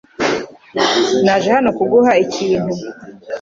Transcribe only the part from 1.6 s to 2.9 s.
kuguha ikintu.